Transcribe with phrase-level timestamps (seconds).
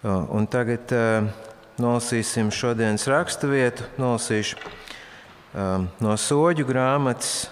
[0.00, 1.26] Un tagad uh,
[1.76, 3.84] nolasīsim šodienas raksturvietu.
[4.00, 7.50] Nolasīšu uh, no soļu grāmatas,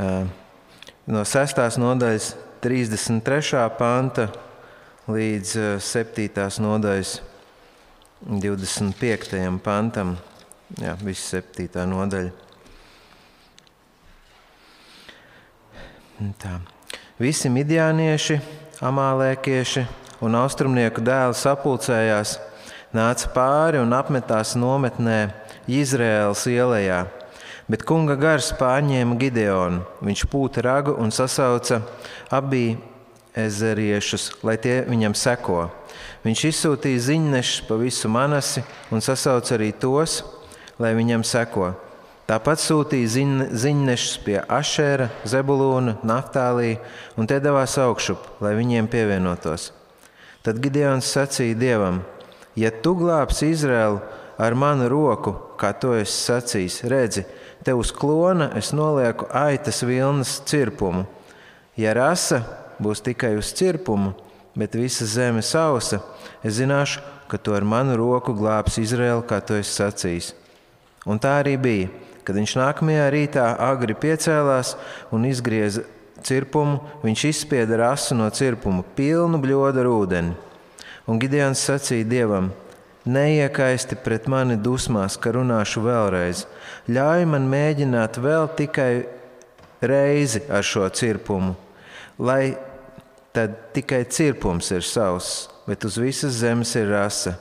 [0.00, 0.24] uh,
[1.12, 1.60] no 6.
[1.82, 2.28] nodaļas,
[2.64, 3.60] 33.
[3.76, 4.30] panta
[5.12, 5.52] līdz
[5.84, 6.46] 7.
[6.64, 7.12] nodaļas,
[8.24, 9.42] 25.
[9.60, 10.14] pantam.
[10.80, 11.84] Jā, viss 7.
[11.92, 12.32] nodaļa.
[16.40, 16.54] Tā.
[17.20, 18.38] Visi midjānieši
[18.84, 19.84] amālēkieši
[20.22, 22.36] un austrumnieku dēli sapulcējās,
[22.94, 25.20] nāca pāri un apmetās nometnē
[25.68, 27.06] Izraēlas ielā.
[27.68, 29.82] Bet kunga gars pārņēma Gideonu.
[30.00, 31.82] Viņš pūta ragu un sasauca
[32.32, 32.78] abi
[33.36, 35.66] ezeriešus, lai tie viņam seko.
[36.24, 40.22] Viņš izsūtīja ziņnešus pa visu manasi un sasauca arī tos,
[40.80, 41.74] lai viņam seko.
[42.28, 46.74] Tāpat sūtīja ziņ, ziņnešus pie Ašēra, Zebulūna, Naftālī,
[47.16, 49.70] un tie devās augšup, lai viņiem pievienotos.
[50.44, 52.02] Tad Gideons sacīja Dievam:
[52.52, 54.02] Ja tu glābsi Izraēlu
[54.36, 57.22] ar manu roku, kā to es sacīju, redzi,
[57.64, 61.06] te uz klona es nolieku aitas vilnas cirpumu.
[61.80, 62.42] Ja rasa
[62.76, 64.12] būs tikai uz cirpumu,
[64.52, 66.02] bet visa zeme sausa,
[66.44, 70.36] es zināšu, ka tu ar manu roku glābsi Izraēlu, kā to es sacīju.
[71.08, 71.88] Un tā arī bija.
[72.28, 74.74] Kad viņš nākamajā rītā agri piecēlās
[75.16, 75.86] un izgrieza
[76.20, 80.34] cirpumu, viņš izspieda rasu no cirpuma, pilnu bļodu ar ūdeni.
[81.08, 82.50] Un Gideons sacīja Dievam:
[83.08, 86.44] Neiekaisti pret mani dusmās, ka runāšu vēlreiz.
[86.92, 88.92] Ļauj man mēģināt vēl tikai
[89.80, 91.54] reizi ar šo cirpumu,
[92.20, 92.58] lai
[93.32, 97.38] tad tikai cirpums ir savs, bet uz visas zemes ir rasa.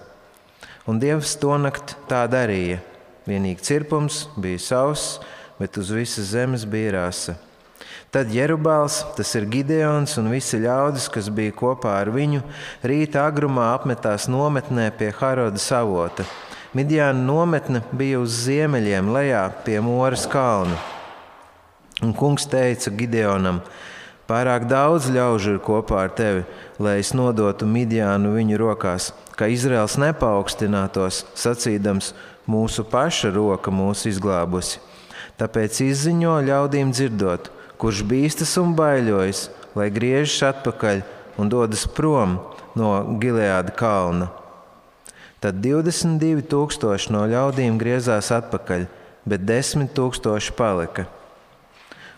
[0.87, 2.79] Un Dievs to nakt tā darīja.
[3.27, 5.17] Vienīgi cirpums bija savs,
[5.59, 7.35] bet uz visas zemes bija rasa.
[8.07, 12.39] Tad Jerubāls, tas ir Gideons un visi ļaudis, kas bija kopā ar viņu,
[12.87, 16.23] rīta agrumā apmetās nometnē pie Haroda savota.
[16.77, 20.79] Midjāna nometne bija uz ziemeļiem, lejā pie Mūras kalna.
[22.05, 23.59] Un kungs teica Gideonam:
[24.29, 26.45] Pārāk daudz ļaužu ir kopā ar tevi,
[26.79, 32.13] lai es nodotu Midjānu viņu rokās, ka Izraels nepaukstinātos, sacīdams:
[32.49, 34.81] mūsu paša roka mūs izglābusi.
[35.37, 41.03] Tāpēc izziņo ļaudīm dzirdot, kurš bīstas un baiļojas, lai griežas atpakaļ
[41.37, 42.39] un dodas prom
[42.77, 44.31] no Gileāda kalna.
[45.37, 48.87] Tad 22,000 no ļaudīm griezās atpakaļ,
[49.29, 51.05] bet 10,000 palika.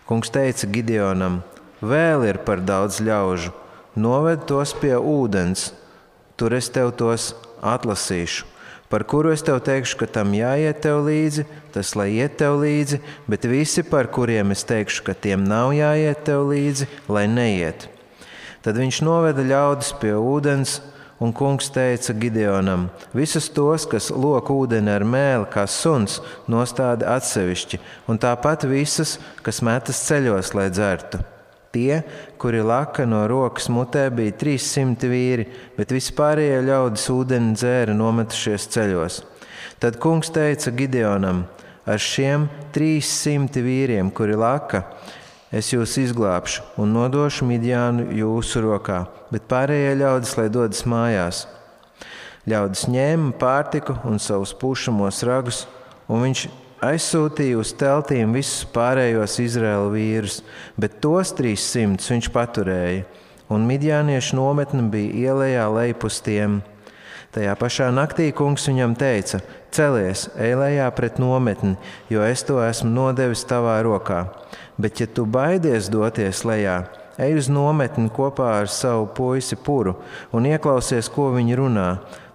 [0.08, 1.42] Kungs teica Gideonam:
[1.84, 3.52] Vēl ir par daudz ļaužu,
[4.00, 5.74] noved tos pie ūdens,
[6.40, 8.48] tur es tev tos atlasīšu
[8.90, 13.00] par kuru es tev teikšu, ka tam jāiet tev līdzi, tas lai iet tev līdzi,
[13.30, 17.86] bet visi, par kuriem es teikšu, ka tiem nav jāiet tev līdzi, lai neiet.
[18.66, 20.80] Tad viņš noveda ļaudis pie ūdens,
[21.22, 26.18] un kungs teica Gideonam: Visus tos, kas lok ūdeni ar mēli, kā suns,
[26.50, 27.80] nostāda atsevišķi,
[28.10, 31.22] un tāpat visas, kas metas ceļos, lai dzertu.
[31.70, 32.02] Tie,
[32.42, 35.44] kuri laka no rokas mutē, bija 300 vīri,
[35.78, 39.20] bet vispārējie ļaudis ūdeni dzēra nometušies ceļos.
[39.80, 41.44] Tad kungs teica Gideonam:
[41.86, 44.82] Ar šiem 300 vīriem, kuri laka,
[45.54, 51.44] es jūs izglābšu un nodošu Midjānu jūsu rokā, bet pārējie ļaudis, lai dodas mājās.
[52.50, 55.68] Ļaudis ņēma pārtiku un savus pušamos ragus,
[56.10, 56.48] un viņš
[56.86, 60.40] aizsūtīja uz teltīm visus pārējos Izraēlu vīrus,
[60.80, 63.06] bet tos 300 viņš paturēja,
[63.52, 66.62] un midjāniešu nometne bija ielējā lejpus tiem.
[67.36, 69.42] Tajā pašā naktī kungs viņam teica:
[69.76, 71.76] Celies, ej lejā pret nometni,
[72.10, 74.24] jo es to esmu nodevis tavā rokā.
[74.80, 76.80] Bet, ja tu baidies doties lejā,
[77.20, 80.00] ej uz nometni kopā ar savu puisi puru
[80.34, 81.90] un ieklausies, ko viņi runā.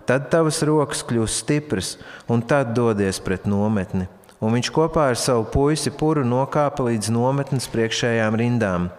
[0.04, 1.94] Tad tavas rokas kļūs stipras,
[2.28, 4.04] un tad dodies pret nometni
[4.44, 8.90] un viņš kopā ar savu puisi puru nokāpa līdz nometnes priekšējām rindām.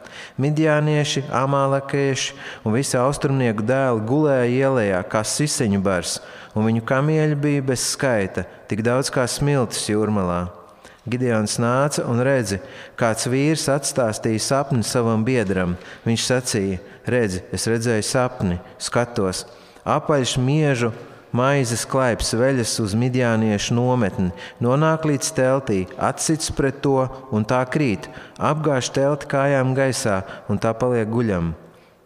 [0.41, 2.33] Midjānieši, amālekieši
[2.66, 6.17] un visi austrumnieku dēli gulēja ielā kā siseņu bars,
[6.58, 10.47] un viņu kamieļi bija bez skaita, tik daudz kā smiltis jūrmalā.
[11.05, 12.58] Gideons nāca un redzi,
[12.97, 15.75] kāds vīrs atstāstīja sapni savam biedram.
[16.02, 19.43] Viņš sacīja: Redzi, es redzēju sapni, skatos,
[19.85, 20.90] apaļš miežu
[21.33, 24.31] maizes klaips veļas uz midjāniešu nometni,
[24.61, 30.75] nonāk līdz teltī, atsits pret to un tā krīt, apgāž telti kājām gaisā un tā
[30.77, 31.53] paliek guļam.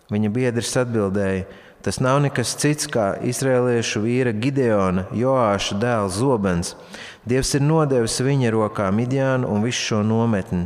[0.10, 1.46] Viņa biedrs atbildēja:
[1.86, 6.74] Tas nav nekas cits kā izrēliešu vīra Gideona, Joāša dēls Zobens.
[7.24, 10.66] Dievs ir nodevis viņa rokā Midjānu un visu šo nometni.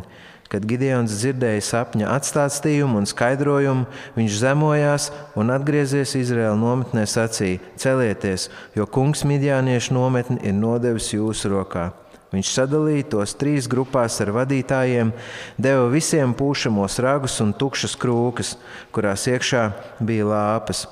[0.54, 8.52] Kad Gideons dzirdēja sapņa atstāstījumu un skaidrojumu, viņš zemojās un atgriezies Izraēla nometnē sacīja: Celieties,
[8.78, 11.88] jo kungs midjāniešu nometni ir nodevis jūsu rokā.
[12.34, 15.10] Viņš sadalīja tos trīs grupās ar vadītājiem,
[15.58, 18.56] deva visiem pūšamos ragus un tukšas krūkas,
[18.94, 19.68] kurās iekšā
[20.06, 20.86] bija lāpas.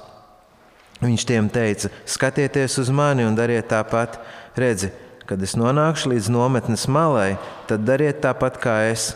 [1.05, 4.17] Viņš tiem teica: Skatieties uz mani un dariet tāpat.
[4.57, 4.89] Redzi,
[5.29, 7.35] kad es nonākšu līdz nometnes malai,
[7.69, 9.11] tad dariet tāpat kā es.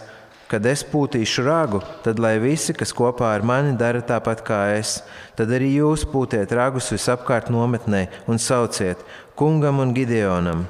[0.45, 4.99] Kad es pūtīšu ragu, tad lai visi, kas kopā ar mani dara tāpat kā es,
[5.33, 9.01] tad arī jūs pūtiet ragus visapkārt nometnē un sauciet
[9.35, 10.67] kungam un Gideonam.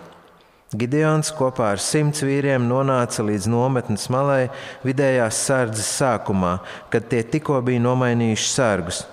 [0.75, 4.47] Gideons kopā ar simts vīriem nonāca līdz nometnes malai
[4.83, 6.57] vidējās sardzes sākumā,
[6.91, 9.03] kad tie tikko bija nomainījuši sargus.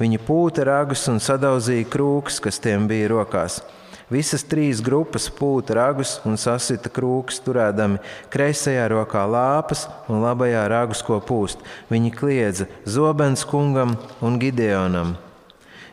[0.00, 3.62] Viņi pūta ragus un sadauzīja krūkus, kas tiem bija rokās.
[4.06, 7.98] Visas trīs grupas pūta ragus un sasita krūkus, turēdami
[8.30, 11.58] kreisajā rokā lāpas un labajā ragus, ko pūst.
[11.90, 15.16] Viņi kliedza Zobens kungam un Gideonam.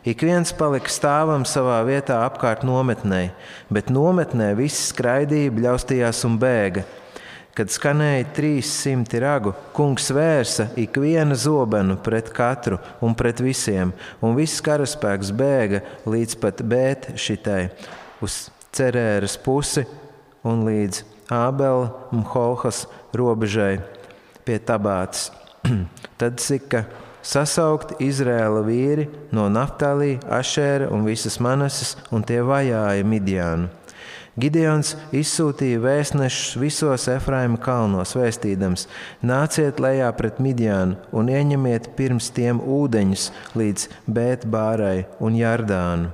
[0.06, 3.32] Ik viens palika stāvam savā vietā apkārt nometnē,
[3.72, 6.84] bet nometnē viss skraidīja, bļaustījās un bēga.
[7.54, 13.90] Kad skanēja 300 ragu, kungs vērsa ikvienu zobenu pret katru un pret visiem,
[14.22, 17.68] un viss karaspēks bēga līdz pat bēt šitai,
[18.24, 19.84] uz cerēras pusi
[20.44, 22.84] un līdz Ābela un Holhas
[23.16, 23.78] robežai
[24.44, 25.30] pie tabātas.
[26.20, 26.84] Tad sika
[27.24, 33.70] sasaukt Izrēla vīri no Naftālī, Ašēra un visas Manasas, un tie vajāja Midiānu.
[34.34, 38.88] Gideons izsūtīja vēstnešus visos Efraima kalnos, vēstīdams:
[39.22, 46.10] Nāciet lejā pret Midiānu un ieņemiet pirms tiem ūdeņus līdz Bētbārai un Jardānu.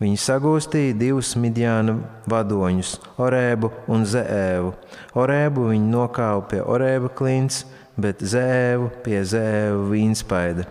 [0.00, 1.98] Viņi sagūstīja divus Midiāna
[2.30, 4.72] vadoņus, Orēbu un Zēvu.
[5.20, 7.66] Orēbu viņi nokāva pie Orēba klints,
[8.00, 10.64] bet zēvu pie zēva vīnspaida.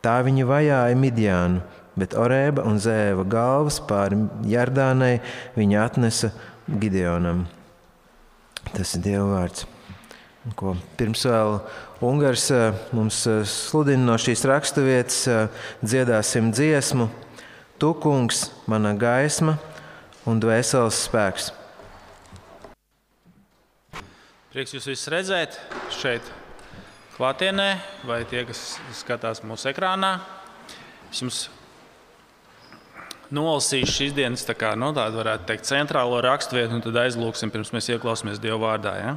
[0.00, 1.60] Tā viņi vajāja Midjānu,
[2.00, 5.18] bet Orēba un zēva galvas pāri Jardānai
[5.58, 6.32] viņa atnesa
[6.70, 7.44] Gideonam.
[8.72, 9.66] Tas ir Dieva vārds.
[10.56, 11.58] Ko pirms vēl
[12.00, 17.10] Ungārs eh, mums eh, sludina no šīs raksturvietas, eh, dziedāsim dziesmu:
[17.80, 19.54] Tu, kungs, mana gaisma
[20.28, 21.46] un dvēseles spēks.
[24.52, 25.56] Prieks jūs visus redzēt
[25.96, 26.28] šeit,
[27.14, 27.70] klātienē,
[28.04, 30.12] vai tie, kas skatās mūsu ekrānā.
[31.08, 31.40] Es jums
[33.32, 37.48] nolasīšu šīs dienas tā kā, no nu, tādu, varētu teikt, centrālo raksturvietu, un tad aizlūksim,
[37.54, 38.96] pirms mēs ieklausāmies Dieva vārdā.
[39.00, 39.16] Ja?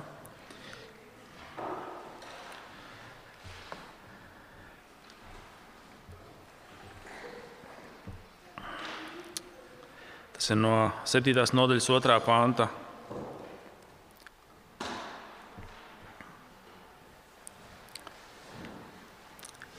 [10.43, 11.37] Tas ir no 7.
[11.55, 12.15] nodaļas 2.
[12.19, 12.65] panta.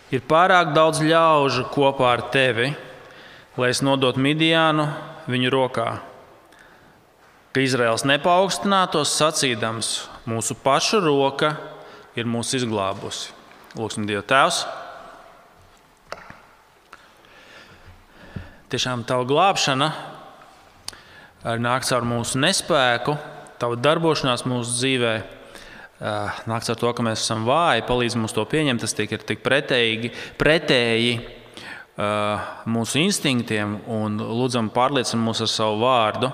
[0.09, 2.71] Ir pārāk daudz ļaužu kopā ar tevi,
[3.61, 4.89] lai es nodotu Midiānu
[5.29, 5.87] viņu rokā.
[7.53, 9.93] Ka Izraels nepaukstinātos sacīdams,
[10.25, 11.59] mūsu pašu roka
[12.17, 13.37] ir mūsu izglābusi.
[13.77, 14.65] Lūksim, Dieva Tēvs!
[18.73, 19.93] Tiešām tava glābšana
[21.45, 23.17] nāk caur mūsu nespēku,
[23.61, 25.33] tava darbošanās mūsu dzīvēm
[26.51, 28.83] nāks ar to, ka mēs esam vāji, palīdz mums to pieņemt.
[28.83, 30.11] Tas tiek tik pretēji,
[30.41, 31.19] pretēji
[32.67, 36.33] mūsu instinktiem un lūdzam pārliecināt mūs ar savu vārdu,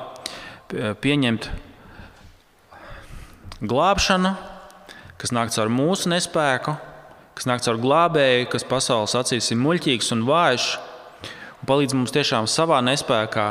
[1.04, 1.50] pieņemt
[3.60, 4.34] glābšanu,
[5.20, 6.76] kas nāk caur mūsu nespēku,
[7.36, 10.70] kas nāk caur glābēju, kas pasaules acīs ir muļķīgs un vājš,
[11.60, 13.50] un palīdz mums tiešām savā nespējā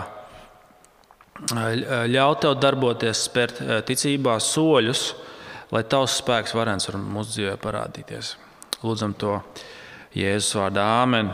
[1.48, 5.04] ļaut tev darboties, spērt ticībā soļus,
[5.72, 8.36] lai tavs spēks varens var mūsu dzīvē parādīties.
[8.84, 9.38] Lūdzam to
[10.16, 10.86] Jēzus vārdā.
[11.04, 11.32] Āmen.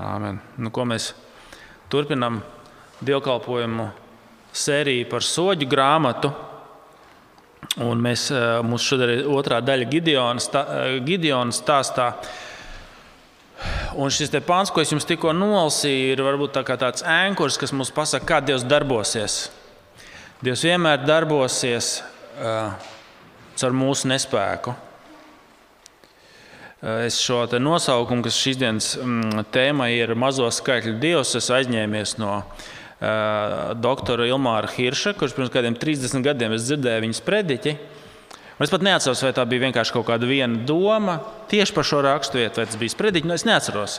[0.00, 0.40] Āmen.
[0.58, 1.12] Nu, ko mēs
[1.92, 2.40] turpinām
[3.04, 3.90] dievkalpojumu
[4.52, 6.32] sēriju par soļu grāmatu.
[7.82, 11.00] Un mēs, eh, mums šodien ir otrā daļa Gideonas, tā, eh,
[11.52, 12.14] stāstā.
[13.92, 17.92] Un šis pāns, ko es jums tikko nolasīju, ir varbūt tā tāds ēnkurs, kas mums
[17.92, 19.50] pasaka, kā Dievs darbosies.
[20.42, 21.98] Dievs vienmēr darbosies
[22.40, 22.72] uh,
[23.60, 24.74] caur mūsu nespēku.
[26.82, 32.40] Es šo nosaukumu, kas šīs dienas mm, tēma ir mazo skaitļu dievs, es aizņēmies no
[32.40, 37.76] uh, doktora Ilmāra Hirša, kurš pirms kādiem 30 gadiem dzirdēja viņas prediķi.
[38.62, 41.16] Es pat neatceros, vai tā bija vienkārši kaut kāda viena doma
[41.50, 43.28] tieši par šo raksturvietu, vai tas bija sprediķis.
[43.28, 43.98] Nu, es neatceros.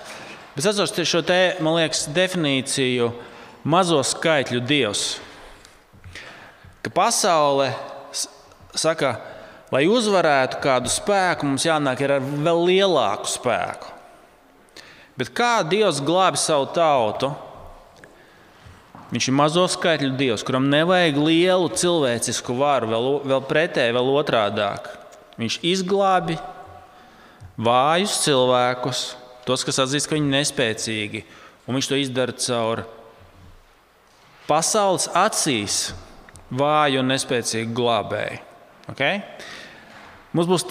[0.53, 3.09] Bet es atceros šo te, man liekas, definīciju
[3.67, 5.03] mazo skaitļu dievs.
[6.83, 7.71] Ka pasaule
[8.75, 9.15] saka,
[9.73, 13.93] lai uzvarētu kādu spēku, mums jānāk ar vēl lielāku spēku.
[15.19, 17.29] Bet kā Dievs glābi savu tautu?
[19.13, 24.87] Viņš ir mazo skaitļu Dievs, kuram nevajag lielu cilvēcisku varu, vēl, vēl pretēji, vēl otrādāk.
[25.37, 26.39] Viņš izglābi
[27.61, 29.03] vājus cilvēkus,
[29.45, 31.21] tos, kas atzīst, ka viņi ir nespēcīgi,
[31.67, 32.83] un viņš to izdara caur
[34.49, 35.77] pasaules acīs
[36.53, 38.41] vāju un nespēcīgu glābēju.
[38.93, 39.21] Okay?
[40.33, 40.65] Mums būs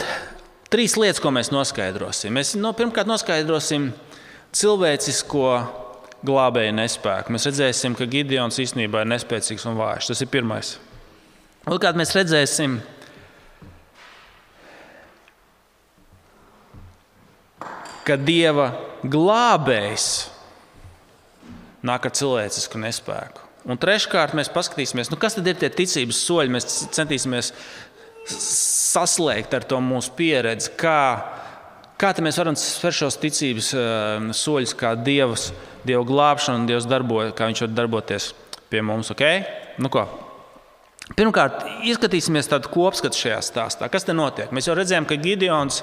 [0.73, 2.35] trīs lietas, ko mēs noskaidrosim.
[2.35, 3.93] Mēs no, pirmkārt noskaidrosim
[4.53, 5.47] cilvēcisko
[6.27, 7.35] glābēju nespēku.
[7.35, 10.13] Mēs redzēsim, ka Gideons īstenībā ir nespēcīgs un vājš.
[10.13, 10.75] Tas ir pirmais.
[11.67, 12.81] Otrkārt, mēs redzēsim,
[18.07, 20.09] ka Dieva glābējs
[21.87, 23.49] nāk ar cilvēcisku nespēku.
[23.71, 26.51] Un treškārt, mēs paskatīsimies, nu, kas tad ir tie ticības soļi.
[26.51, 27.53] Mēs centīsimies
[28.27, 30.99] saslēgt ar to mūsu pieredzi, kā
[32.03, 35.53] Kā mēs varam spērt šos ticības uh, soļus, kā Dievs,
[35.87, 38.33] Dieva glābšana un Dievs darbojas, kā Viņš var darboties
[38.71, 39.13] pie mums?
[39.15, 39.43] Okay?
[39.83, 40.07] Nu, ko?
[41.19, 43.89] Pirmkārt, izskatīsimies tādu kopskatu šajā stāstā.
[43.93, 44.53] Kas te notiek?
[44.55, 45.83] Mēs jau redzējām, ka Gideons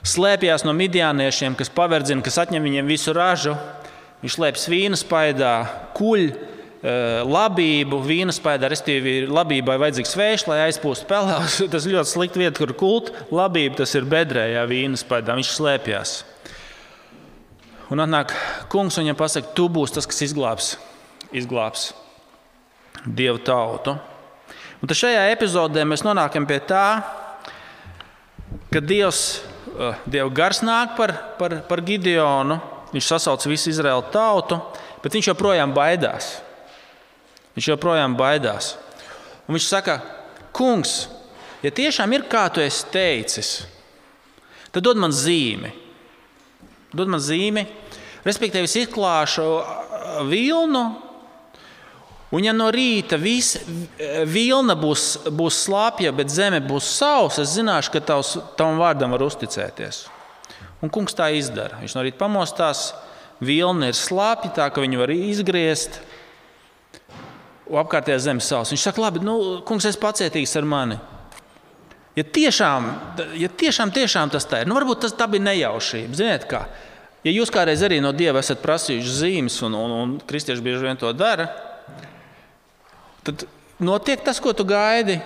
[0.00, 3.54] slēpjas no midianiešiem, kas paverdzina, kas atņem viņiem visu ražu.
[4.24, 5.54] Viņš slēpjas vīna spaidā,
[5.96, 6.32] kuļ
[6.80, 11.58] Eh, labību, vīna spēdā, respektīvi, labībai vajadzīgs vējš, lai aizpūstu pelēkus.
[11.72, 13.10] Tas ļoti slikti vieta, kur kult.
[13.28, 16.14] Labība tas ir bedrējā vīna spēdā, viņš slēpjas.
[17.90, 18.30] Un atnāk
[18.70, 20.74] kungs un viņam pasaka, tu būsi tas, kas izglābs,
[21.34, 21.88] izglābs
[23.02, 23.96] dievu tautu.
[24.80, 26.84] Un tad šajā epizodē mēs nonākam pie tā,
[28.70, 29.42] ka Dievs,
[29.74, 32.60] eh, Dieva gars nāk par, par, par Gideonu,
[32.94, 34.60] viņš sasauc visu Izraēlu tautu,
[35.02, 36.38] bet viņš joprojām baidās.
[37.58, 38.76] Viņš joprojām baidās.
[39.48, 40.00] Un viņš saka,
[40.54, 41.08] Kungs,
[41.62, 43.50] ja tiešām ir kā tu esi teicis,
[44.74, 45.70] tad dod man zīmi.
[46.96, 47.66] Dod man zīmi,
[48.26, 49.46] respektīvi, es izklāšu
[50.30, 50.84] vilnu.
[52.30, 53.58] Un, ja no rīta viss
[54.30, 59.24] vilna būs, būs slāpja, bet zeme būs sausa, es zināšu, ka tavs, tavam vārdam var
[59.26, 60.04] uzticēties.
[60.80, 61.80] Un kungs tā izdara.
[61.82, 62.92] Viņš no rīta pamostās,
[63.42, 65.98] vilna ir slāpja, tā ka viņu var izgriezt
[67.70, 68.72] apkārtējā zemes savs.
[68.74, 70.98] Viņš saka, labi, nu, kungs, es pacietīgs ar mani.
[72.20, 72.86] Ja tiešām,
[73.40, 76.18] ja tiešām, tiešām tas tā ir, nu, varbūt tas bija nejaušība.
[76.18, 76.66] Ziniet, kā?
[77.24, 81.00] Ja jūs kādreiz arī no Dieva esat prasījuši zīmes, un, un, un kristieši bieži vien
[81.00, 81.46] to dara,
[83.24, 83.46] tad
[83.80, 85.16] notiek tas, ko tu gaidi.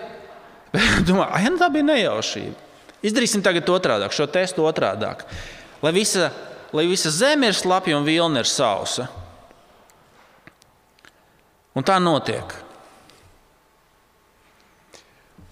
[1.09, 2.55] Domā, ah, nu, tā bija nejaušība.
[3.05, 5.11] Izdarīsim tagad otrādi, šo testu otrādi.
[5.83, 6.31] Lai visa,
[6.75, 9.11] lai visa zeme ir slapja un vilna ir sausa.
[11.75, 12.55] Un tā notiek.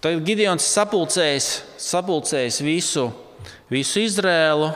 [0.03, 3.05] Tad Gideons sapulcējis, sapulcējis visu,
[3.71, 4.73] visu Izrēlu.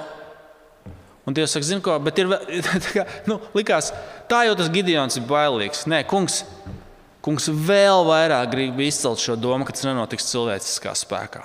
[1.26, 2.30] Un Dievs saka, zini, ko, bet ir,
[2.94, 3.90] kā, nu, likās,
[4.30, 5.82] tā jau tas Gideons ir bailīgs.
[5.90, 6.44] Nē, kungs,
[7.26, 11.42] kungs vēl vairāk grib izcelt šo domu, ka tas nenotiks cilvēciskā spēkā.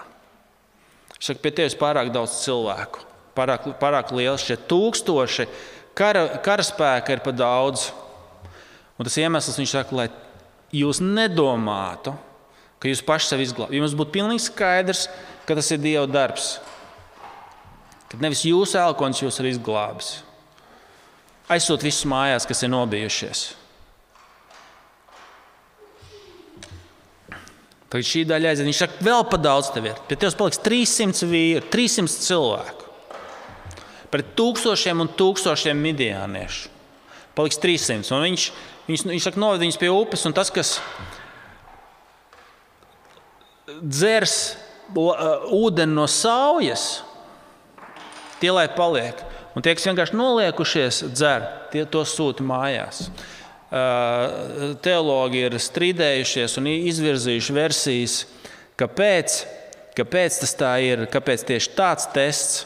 [1.16, 3.02] Viņš saka, pie tevis pārāk daudz cilvēku,
[3.34, 5.50] pārāk, pārāk liels šie tūkstoši,
[5.98, 7.90] kara, karaspēka ir pa daudz.
[9.02, 10.12] Un tas iemesls viņš saka, lai
[10.78, 12.14] jūs nedomātu,
[12.82, 13.78] ka jūs paši sev izglābjat.
[13.78, 15.06] Jums būtu pilnīgi skaidrs,
[15.46, 16.56] ka tas ir Dieva darbs.
[18.12, 20.20] Kad nevis jūsu elkons jūs ir izglābis.
[21.52, 23.44] Aizsūt visus mājās, kas ir nobijušies.
[27.92, 28.68] Tad šī daļa aiziet.
[28.68, 29.98] Viņš saka, vēl pa daudz tev ir.
[30.08, 32.88] Pie tevis paliks 300 vīri, 300 cilvēku.
[34.12, 36.72] Pret tūkstošiem un tūkstošiem midiāniešu.
[37.36, 38.08] Paliks 300.
[38.16, 38.52] Un viņš
[38.92, 40.76] Viņš, viņš saka, noved viņus pie upes, un tas, kas
[43.82, 44.38] dzers
[44.96, 47.04] ūdeni no saujas,
[48.42, 49.22] tie lai paliek.
[49.56, 53.10] Un tie, kas vienkārši noliekušies, dzer, tie to sūta mājās.
[54.84, 58.18] Teologi ir strīdējušies un izvirzījuši versijas,
[58.80, 59.38] kāpēc,
[59.96, 62.66] kāpēc tas tā ir, kāpēc tieši tāds tests.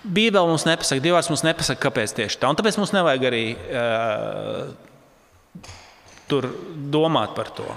[0.00, 2.48] Bībeli mums nepasaka, Dievs mums nepasaka, kāpēc tieši tā.
[2.48, 4.70] Un tāpēc mums nevajag arī uh,
[6.28, 6.48] tur
[6.92, 7.68] domāt par to.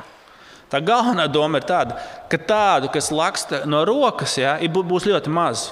[0.74, 2.00] Tā galvenā doma ir tāda,
[2.32, 5.68] ka tādu, kas laksta no rokas, ja, būs ļoti maz.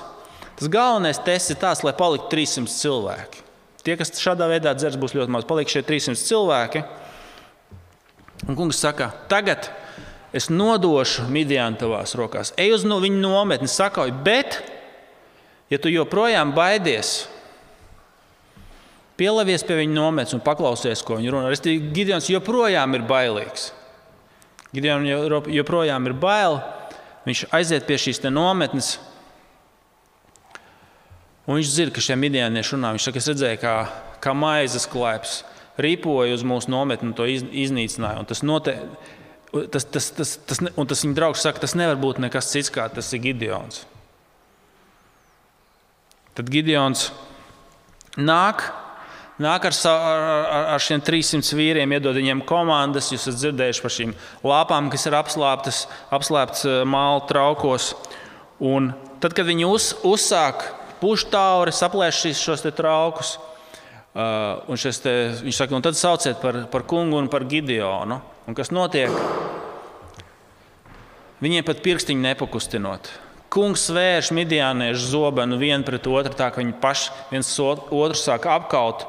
[0.60, 3.42] Tas galvenais tests ir tāds, lai paliktu 300 cilvēki.
[3.82, 5.48] Tie, kas šādā veidā dzers, būs ļoti maz.
[5.50, 6.84] Paliek šie 300 cilvēki.
[8.46, 9.72] Un kungs saka, tagad
[10.38, 12.54] es nodošu Midianu tavās rokās.
[12.62, 14.60] Ej uz no viņa nometni, sakauj, bet,
[15.74, 17.24] ja tu joprojām baidies,
[19.18, 21.50] Pielavies pie viņa nometnes un paklausies, ko viņa runā.
[21.94, 23.68] Gideons joprojām ir bailīgs.
[24.72, 26.62] Gideons joprojām ir bail.
[27.26, 29.00] viņš aiziet pie šīs nometnes.
[31.46, 32.94] Un viņš dzird, ka šie midienieši runā.
[32.96, 33.76] Viņš saka, es redzēju, kā,
[34.24, 35.42] kā maizes klēps
[35.82, 38.22] ripoja uz mūsu nometni un to iz, iznīcināja.
[38.22, 38.76] Un tas, note,
[39.74, 42.88] tas, tas, tas, tas, un tas viņa draugs saka, tas nevar būt nekas cits, kā
[42.94, 43.86] tas ir Gideons.
[46.38, 47.10] Tad Gideons
[48.16, 48.70] nāk
[49.44, 53.12] nāk ar, ar, ar šiem 300 vīriem, iedod viņiem komandas.
[53.14, 54.16] Jūs esat dzirdējuši par šīm
[54.48, 57.94] lāpām, kas ir apslēptas, apslēptas eh, māla traukos.
[58.62, 58.92] Un
[59.24, 60.68] tad, kad viņi uz, uzsāk
[61.02, 63.34] pušu tauri, saplēš šos traukus,
[64.14, 68.20] uh, un te, viņš saka, un tad sauciet par, par kungu un par Gideonu.
[68.46, 69.10] Un kas notiek?
[71.42, 73.10] Viņiem pat pirkstiņu nepakustinot.
[73.52, 79.08] Kungs vērš midijāniešu zobenu vienu pret otru, tā ka viņi paši viens otru sāk apkaut.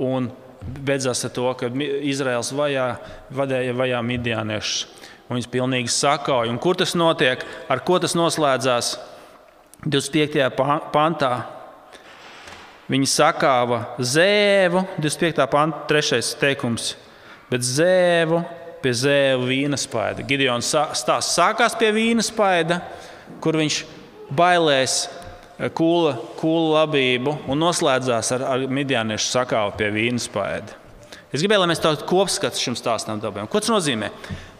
[0.00, 0.30] Un
[0.62, 1.70] beidzās ar to, ka
[2.06, 2.86] Izraels vajā,
[3.34, 5.08] vadēja vajā midjāniešus.
[5.32, 6.50] Viņus pilnīgi sakauja.
[6.52, 7.42] Un kur tas notiek?
[7.72, 8.94] Ar ko tas noslēdzās?
[9.82, 10.44] 25.
[10.92, 11.32] pantā.
[12.92, 15.46] Viņi sakāva zēvu, 25.
[15.50, 16.20] pantā, 3.
[16.42, 16.92] teikums,
[17.48, 18.42] bet zēvu
[18.82, 20.24] pie zēvu vīna spaida.
[20.26, 20.68] Gideons
[20.98, 22.80] stāsts sākās pie vīna spaida,
[23.40, 23.78] kur viņš
[24.36, 25.06] bailēs
[25.58, 30.78] kūla, kūla labību un noslēdzās ar, ar midjāniešu sakāvu pie vīnas paēdi.
[31.32, 33.48] Es gribēju, lai mēs tādu kopskatu šim stāstam dabūjam.
[33.48, 34.10] Ko tas nozīmē?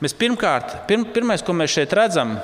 [0.01, 2.39] Mēs pirmkārt, pirm, pirmais, ko mēs šeit redzam,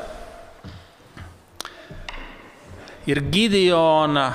[3.08, 4.26] ir Gideona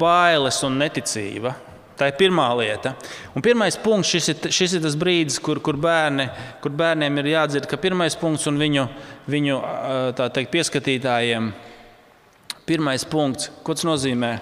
[0.00, 1.52] bailes un neticība.
[2.00, 2.94] Tā ir pirmā lieta.
[3.36, 6.30] Un pirmais punkts, šis ir, šis ir tas brīdis, kur, kur, bērni,
[6.64, 8.86] kur bērniem ir jādzird, ka pirmais punkts un viņu,
[9.30, 9.58] viņu
[10.16, 11.71] teikt, pieskatītājiem ir
[12.66, 14.36] Pirmais punkts, ko tas nozīmē?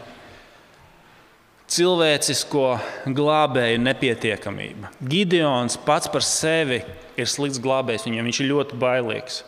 [1.71, 2.65] Cilvēcisko
[3.15, 4.91] glābēju nepietiekamība.
[5.01, 6.81] Gideons pats par sevi
[7.17, 9.45] ir slikts glābējs, viņam viņš ir ļoti bailīgs.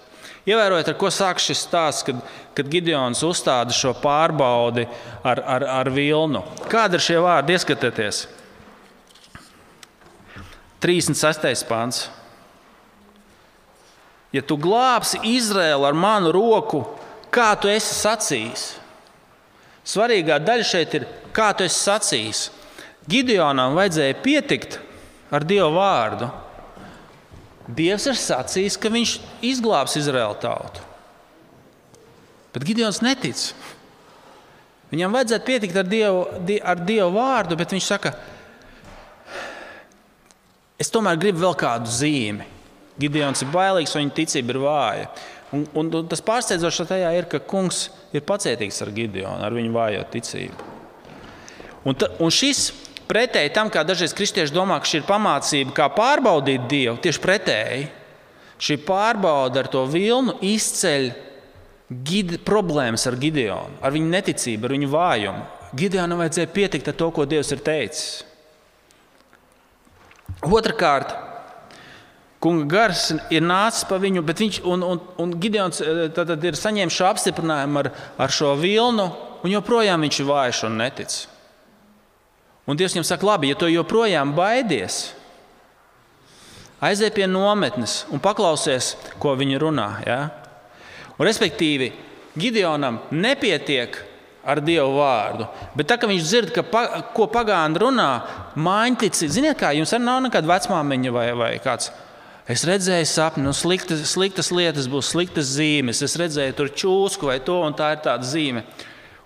[0.47, 2.23] Ievērojot, ar ko sāk šis stāsts, kad,
[2.57, 4.89] kad Gideons uzstāda šo pārbaudi
[5.23, 6.43] ar, ar, ar vilnu.
[6.71, 7.55] Kādi ir šie vārdi?
[7.59, 8.25] Ieskatieties!
[10.83, 11.63] 36.
[11.69, 12.09] pāns.
[14.35, 16.83] Ja tu glābsi Izraēlu ar manu roku,
[17.33, 18.67] kā tu esi sacījis.
[19.89, 22.43] Svarīgā daļa šeit ir, kā tu esi sacījis.
[23.11, 24.79] Gideonam vajadzēja pietikt
[25.33, 26.29] ar Dievu vārdu.
[27.73, 29.17] Dievs ir sacījis, ka viņš
[29.49, 30.85] izglābs Izraēlu tautu.
[32.53, 33.49] Bet Gideons netic.
[34.93, 36.25] Viņam vajadzētu pietikt ar Dievu,
[36.61, 38.13] ar Dievu vārdu, bet viņš saka,
[40.77, 42.45] es tomēr gribu vēl kādu zīmi.
[43.01, 45.07] Gideons ir bailīgs, viņa ticība ir vāja.
[45.53, 49.75] Un, un, un tas pārsteidzošais tajā ir, ka kungs ir pacietīgs ar Gideonu, ar viņu
[49.75, 50.71] vājo ticību.
[51.85, 52.71] Un, ta, un šis
[53.11, 57.91] pretēji tam, kā dažreiz kristieši domā, ka šī ir pamācība, kā pārbaudīt Dievu, tieši pretēji.
[58.63, 61.09] Šī pārbauda ar to vilnu izceļ
[62.07, 65.49] gide, problēmas ar Gideonu, ar viņu neticību, ar viņu vājumu.
[65.77, 68.23] Gideonam vajadzēja pietikt ar to, ko Dievs ir teicis.
[70.43, 71.13] Otrakārt,
[72.43, 76.09] Kunga gars ir nācis pa viņu, bet viņš un, un, un Gideons eh,
[76.49, 79.07] ir saņēmis šo apstiprinājumu ar, ar šo vilnu,
[79.47, 81.19] un joprojām viņš ir vājš un netic.
[82.67, 85.13] Un Dievs viņam saka, labi, ja tu joprojām baidies,
[86.83, 89.89] aizej pie nometnes un paklausies, ko viņi runā.
[90.07, 90.21] Ja?
[91.15, 91.93] Un, respektīvi,
[92.39, 93.99] Gideonam nepietiek
[94.43, 95.47] ar Dievu vārdu.
[95.79, 98.09] Bet tā kā viņš dzird, ka, pa, ko pagāni runā,
[98.59, 101.93] mājiņtici, ziniet, kā jums arī nav nekāda vecmāmiņa vai, vai kāds
[102.51, 106.03] Es redzēju sapni, nu, sliktas, sliktas lietas būs sliktas zīmes.
[106.03, 108.65] Es redzēju tur čūsku vai to, un tā ir tāda zīme.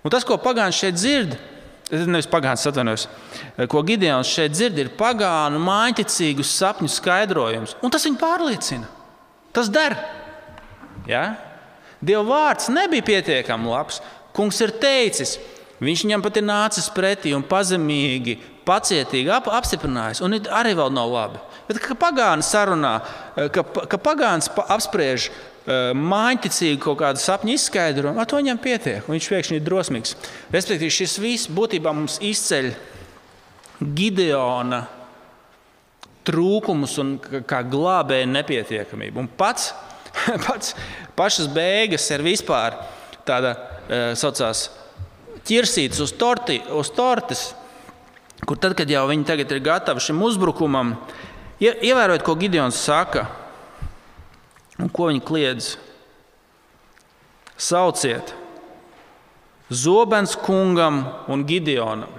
[0.05, 1.33] Un tas, ko pagāns šeit dzird,
[1.89, 3.07] nevis pagāns atvainojos,
[3.71, 7.73] ko Gideons šeit dzird, ir pagānu mājiņticīgu sapņu skaidrojums.
[7.81, 8.89] Un tas viņu pārliecina.
[9.55, 9.97] Tas der.
[11.09, 11.25] Ja?
[12.03, 14.01] Dieva vārds nebija pietiekami labs.
[14.37, 15.39] Kungs ir teicis,
[15.81, 20.21] viņš viņam pat ir nācis pretī un pazemīgi, pacietīgi ap, apstiprinājis.
[20.21, 21.41] Un arī vēl nav labi.
[21.67, 22.97] Bet, kad pagāns sarunā,
[23.35, 29.07] eh, ka, ka pagāns apspriež eh, mājiņticīgi kaut kādu sapņu izskaidrojumu, ar to viņam pietiek.
[29.07, 30.15] Viņš pēkšņi ir drosmīgs.
[30.53, 32.71] Respektīvi, šis viss būtībā mums izceļ
[33.97, 34.85] Gideona
[36.27, 37.13] trūkumus un
[37.47, 39.23] kā glābēja nepietiekamību.
[39.23, 39.71] Un pats,
[40.47, 40.73] pats
[41.15, 42.79] pašas beigas ir vispār
[43.27, 44.67] tāda eh, saucās
[45.47, 47.51] ķirsītas uz, torti, uz tortes,
[48.47, 50.95] kur tad, kad jau viņi tagad ir gatavi šim uzbrukumam,
[51.61, 53.25] Ievērojot, ko Gideons saka
[54.77, 55.75] un ko viņi kliedz.
[57.57, 58.35] Sauciet
[59.73, 62.11] Zobens kungam un Gideonam.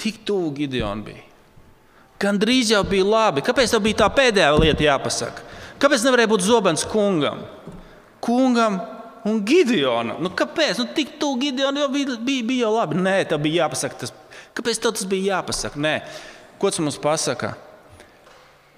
[0.00, 1.24] Tik tuvu Gideon bija.
[2.22, 3.42] Gan drīz jau bija labi.
[3.44, 5.42] Kāpēc tev bija tā pēdējā lieta jāpasaka?
[5.82, 7.42] Kāpēc nevarēja būt Zobens kungam?
[8.24, 8.80] kungam
[9.24, 10.22] un Gideonam.
[10.24, 10.80] Nu, kāpēc?
[10.80, 13.00] Nu, tik tuvu Gideonam jau bija, bija, bija jau labi.
[13.04, 14.00] Nē, tā bija jāpasaka.
[14.04, 14.14] Tas,
[14.56, 15.80] kāpēc tas bija jāpasaka?
[15.80, 15.94] Nē.
[16.60, 17.54] Ko tas mums pasaka?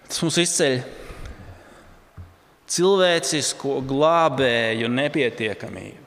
[0.07, 0.81] Tas mums izceļ
[2.71, 6.03] cilvēcisko glābēju nepietiekamību.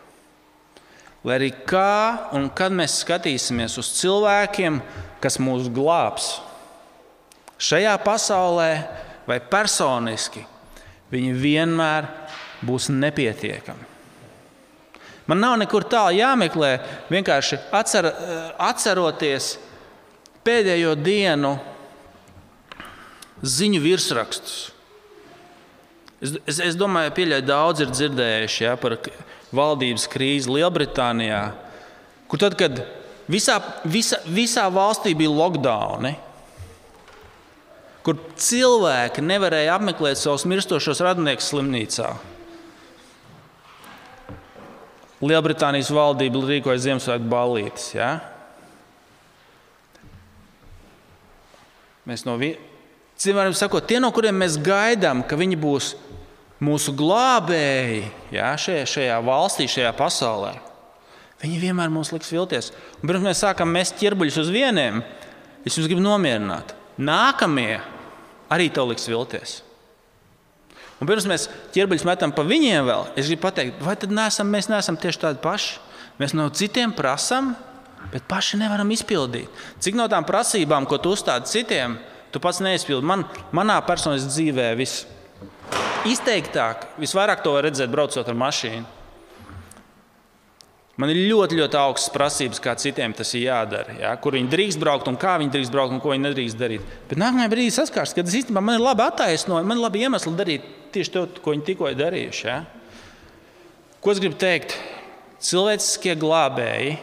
[1.27, 4.79] Lai arī kā un kad mēs skatīsimies uz cilvēkiem,
[5.19, 6.37] kas mūs glābs,
[7.59, 8.71] šajā pasaulē
[9.27, 10.45] vai personiski,
[11.11, 12.07] viņi vienmēr
[12.63, 13.87] būs nepietiekami.
[15.29, 16.71] Man nav nekur tālu jāmeklē,
[17.11, 18.07] vienkārši atcer,
[18.57, 19.57] atceroties
[20.45, 21.51] pēdējo dienu
[23.43, 24.69] ziņu virsrakstus.
[26.19, 28.97] Es, es, es domāju, ka daudzi ir dzirdējuši ja, par
[29.55, 31.43] valdības krīzi Lielbritānijā,
[32.27, 32.81] kur tad, kad
[33.31, 36.09] visā, visā, visā valstī bija lockdown,
[38.03, 42.11] kur cilvēki nevarēja apmeklēt savus mirstošos radiniekus slimnīcā.
[45.19, 47.89] Lielbritānijas valdība rīkoja Ziemassvētku ballītes.
[47.95, 48.11] Ja?
[52.07, 52.37] Mēs no
[53.19, 55.93] cilvēkiem sakot, tie, no kuriem mēs gaidām, ka viņi būs
[56.63, 58.03] mūsu glābēji
[58.35, 60.53] ja, šajā, šajā valstī, šajā pasaulē,
[61.43, 62.73] viņi vienmēr mums liks vilties.
[62.99, 65.01] Un pirms mēs sākam mest ķirbuļus uz vieniem,
[65.63, 66.75] es jums gribu nomierināt.
[66.99, 67.79] Nākamie
[68.51, 69.59] arī tev liks vilties.
[70.99, 74.67] Un pirms mēs ķirbuļus metam pa viņiem vēl, es gribu pateikt, vai tad neesam, mēs
[74.71, 75.77] neesam tieši tādi paši?
[76.19, 77.53] Mēs no citiem prasām,
[78.11, 79.47] bet paši nevaram izpildīt.
[79.79, 81.95] Cik no tām prasībām, ko tu uzstādi citiem,
[82.33, 83.05] tu pats neizpildi?
[83.05, 85.05] Man, manā personīgā dzīvē viss
[86.09, 88.95] izteiktāk, visvairāk to var redzēt braucot ar mašīnu.
[90.99, 93.93] Man ir ļoti, ļoti augstas prasības, kā citiem tas ir jādara.
[94.01, 94.09] Ja?
[94.19, 96.89] Kur viņi drīkst braukt, un kā viņi drīkst braukt, un ko viņi nedrīkst darīt.
[97.07, 100.33] Bet nākamajā brīdī saskars, ka tas īstenībā man ir labi attaisnojumi, man ir labi iemesli
[100.35, 102.43] darīt tieši to, ko viņi tikko ir darījuši.
[102.49, 102.57] Ja?
[104.03, 104.75] Ko es gribu teikt?
[105.39, 106.97] Cilvēciskie glābēji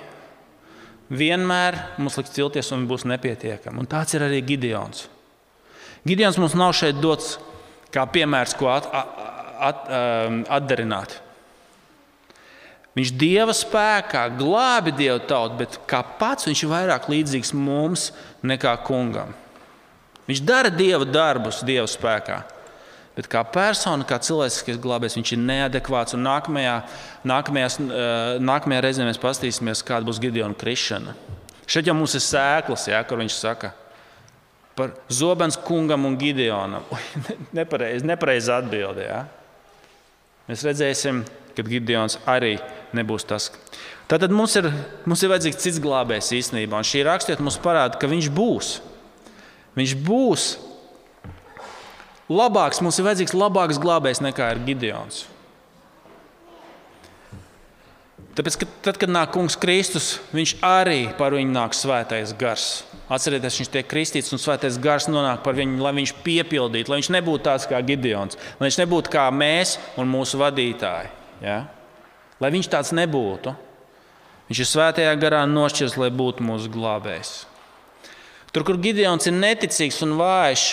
[1.09, 3.81] vienmēr mums liks cilties, un būs nepietiekami.
[3.81, 5.07] Un tāds ir arī Gideons.
[6.07, 7.37] Gideons mums nav šeit dots
[7.95, 8.87] kā piemērs, ko at,
[9.59, 11.17] at, um, atdarināt.
[12.97, 18.11] Viņš dieva spēkā glābi dievu tautu, bet kā pats viņš ir vairāk līdzīgs mums
[18.47, 19.35] nekā kungam.
[20.27, 22.41] Viņš dara dieva darbus dieva spēkā.
[23.17, 26.17] Bet kā persona, kā cilvēciskais glābējs, viņš ir neadekvāts.
[26.21, 26.77] Nākamajā,
[27.29, 31.17] nākamajās, uh, nākamajā reizē mēs paskatīsimies, kāda būs Gideona krišana.
[31.67, 33.73] Šeit jau mums ir sēklas, jā, kur viņš saka
[34.77, 36.85] par Zobens kungam un Gideonam.
[37.57, 39.09] Nepareizi nepareiz atbildē.
[39.09, 39.23] Jā.
[40.47, 41.23] Mēs redzēsim,
[41.57, 42.57] kad Gideons arī
[42.97, 43.49] nebūs tas.
[44.07, 44.69] Tātad mums ir,
[45.09, 46.79] mums ir vajadzīgs cits glābējs īstenībā.
[46.79, 48.75] Un šī rakstiet mums parāda, ka viņš būs.
[49.77, 50.45] Viņš būs
[52.31, 55.25] labāks, mums ir vajadzīgs labāks glābējs nekā ir Gideons.
[58.37, 62.85] Tāpēc, ka tad, kad nāk kungs Kristus, viņš arī par viņu nāk svētais gars.
[63.07, 67.11] Atcerieties, viņš tiek kristīts un svētais gars nonāk par viņu, lai viņš piepildītu, lai viņš
[67.15, 71.13] nebūtu tāds kā Gideons, lai viņš nebūtu kā mēs un mūsu vadītāji.
[71.45, 71.61] Ja?
[72.43, 73.53] Lai viņš tāds nebūtu,
[74.49, 77.37] viņš ir svētajā garā nošķirs, lai būtu mūsu glābējs.
[78.51, 80.65] Tur, kur Gideons ir neticīgs un vājš,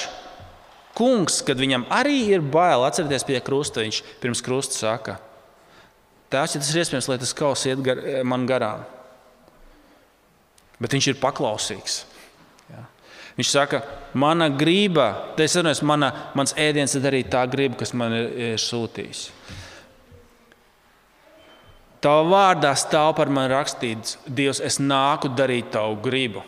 [0.97, 5.19] kungs, kad viņam arī ir bail, atcerieties pie krusta, viņš pirms krusta saka,
[6.33, 8.87] tās, ja tas ir iespējams, lai tas kaus iet gar, man garām.
[10.81, 11.99] Bet viņš ir paklausīgs.
[13.33, 13.81] Viņš saka,
[14.13, 19.27] mana grība, tas ir mans ēdiens, ir darīt tā griba, kas man ir, ir sūtījis.
[22.03, 26.43] Tavā vārdā stāv par mani rakstīts, Dievs, es nāku darīt tavu gribu.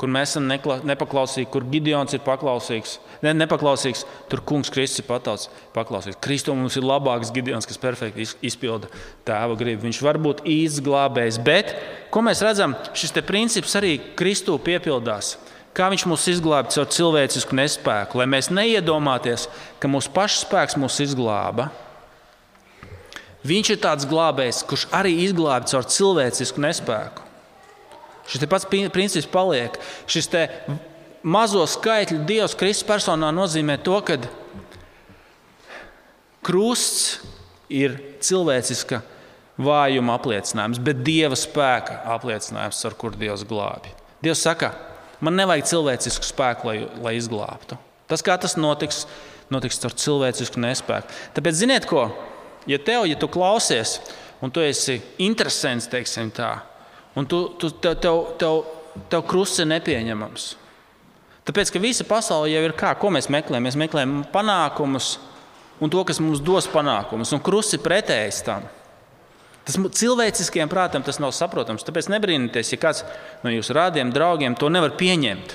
[0.00, 5.50] Kur mēs esam nepaklausīgi, kur Gideons ir paklausīgs, ne, nepaklausīgs, tur kungs Kristus ir patauts,
[5.74, 6.16] paklausīgs.
[6.24, 8.88] Kristus mums ir labāks Gideons, kas perfekti izpilda
[9.28, 9.84] tēva gribu.
[9.84, 11.74] Viņš var būt īsts glābējs, bet,
[12.14, 15.34] ko mēs redzam, šis princips arī Kristū piepildās.
[15.76, 19.46] Kā viņš mūs izglāba caur cilvēcisku nespēku, lai mēs neiedomāties,
[19.78, 21.68] ka mūsu pašu spēks mūs izglāba.
[23.46, 27.28] Viņš ir tāds glābējs, kurš arī izglābj caur cilvēcisku nespēku.
[28.30, 29.78] Šis pats princips paliek.
[30.10, 30.28] Šis
[31.22, 34.18] mazo skaitļu Dievs Kristus personā nozīmē to, ka
[36.46, 37.20] krusts
[37.70, 39.00] ir cilvēciska
[39.60, 43.92] vājuma apliecinājums, bet Dieva spēka apliecinājums, ar kur Dievs glābj.
[44.24, 44.72] Dievs saka,
[45.24, 47.78] man nevajag cilvēcisku spēku, lai, lai izglābtu.
[48.10, 49.04] Tas, kā tas notiks,
[49.52, 51.14] notiks ar cilvēcisku nespēku.
[51.36, 52.08] Tāpēc, ziniet, ko?
[52.68, 53.98] Ja tev, ja tu klausies,
[54.42, 56.56] un tu esi interesants, teiksim tā,
[57.16, 58.64] un tu, tu, tev, tev, tev,
[59.12, 60.50] tev krusts ir nepieņemams.
[61.48, 63.64] Tāpēc, ka visa pasaule jau ir kā, ko mēs meklējam?
[63.66, 65.14] Mēs meklējam panākumus,
[65.80, 67.32] un to, kas mums dos panākumus.
[67.34, 68.66] Un krusts ir pretējs tam.
[69.70, 71.84] Tas cilvēciskajam prātam tas nav saprotams.
[71.86, 73.04] Tāpēc nebrīnieties, ja kāds
[73.44, 75.54] no jūsu rādiem draugiem to nevar pieņemt.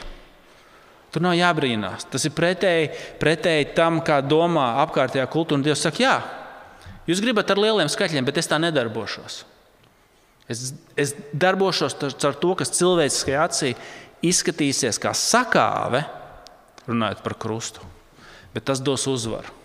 [1.12, 2.08] Tur nav jābrīnās.
[2.12, 5.66] Tas ir pretēji, pretēji tam, kā domā apkārtējā kultūra.
[5.68, 6.16] Dievs saka, jā,
[7.10, 9.42] jūs gribat ar lieliem skaitļiem, bet es tā nedarbošos.
[10.48, 10.64] Es,
[10.96, 13.74] es darbošos ar to, kas cilvēciskajā acī
[14.24, 16.06] izskatīsies kā sakāve,
[16.88, 17.84] runājot par krustu,
[18.56, 19.65] bet tas dos uzvaru.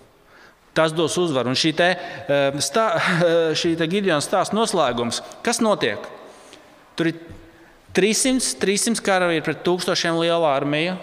[0.74, 1.50] Tas dos uzvaru.
[1.50, 2.87] Un šī, te, eh, stā,
[3.61, 5.22] šī te Gideona stāsta noslēgums.
[5.46, 6.04] Kas notiek?
[6.98, 7.20] Tur ir
[7.96, 10.98] 300, 300 karavīri pret tūkstošiem liela armija.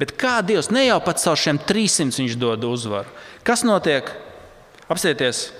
[0.00, 3.10] Bet kā Dievs ne jau pats caur šiem 300 viņš dod uzvaru?
[3.44, 4.08] Kas notiek?
[4.88, 5.50] Apsieties!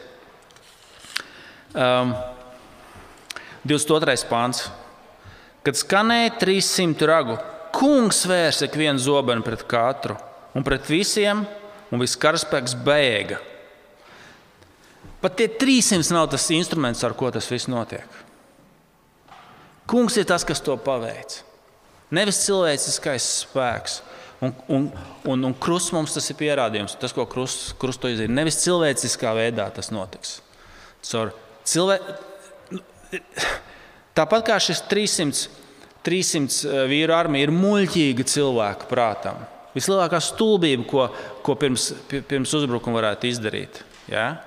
[1.76, 2.14] Um,
[3.68, 4.24] 22.
[4.30, 4.64] pāns.
[5.60, 7.36] Kad skanēja 300 ragu,
[7.76, 10.16] kungs vērsa ikvienu zobenu pret katru
[10.56, 11.44] un pret visiem,
[11.90, 13.40] un viss karaspēks bēga.
[15.20, 18.06] Pat tie 300 nav tas instruments, ar ko tas viss notiek.
[19.90, 21.40] Kungs ir tas, kas to paveic.
[22.14, 24.00] Nevis cilvēciskais spēks.
[24.40, 24.86] Un, un,
[25.28, 26.96] un, un krusts mums tas ir pierādījums.
[27.00, 30.38] Tas, ko krusts krust izdarīja, nevis cilvēciskā veidā tas notiks.
[31.04, 31.34] Caur
[31.68, 31.98] cilvē...
[34.16, 35.50] Tāpat kā šis 300,
[36.06, 39.42] 300 vīru armija ir muļķīga cilvēka prātam.
[39.74, 41.08] Vislielākā stulbība, ko,
[41.46, 43.82] ko pirms, pirms uzbrukuma varētu izdarīt.
[44.10, 44.40] Ja?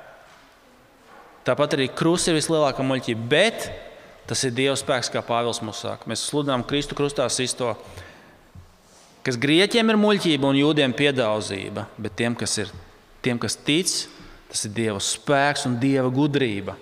[1.48, 3.70] Tāpat arī krusts ir vislielākā muļķība, bet
[4.28, 6.08] tas ir Dieva spēks, kā Pāvils mums saka.
[6.12, 7.74] Mēs sludinām Kristu krustā sisto
[9.24, 12.72] kas grieķiem ir muļķība un jūdiem piedauzība, bet tiem, kas, ir,
[13.24, 13.92] tiem, kas tic,
[14.52, 16.76] tas ir Dieva spēks un Dieva gudrība.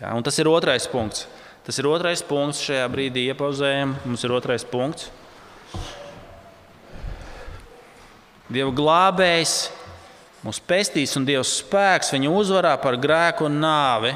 [0.00, 1.26] Ja, un tas ir otrais punkts.
[1.62, 3.94] Tas ir otrais punkts šajā brīdī, iepauzējam.
[4.04, 5.08] Mums ir otrais punkts.
[8.50, 9.56] Dieva glābējs
[10.42, 14.14] mūs pestīs, un Dieva spēks viņu uzvarā par grēku un nāvi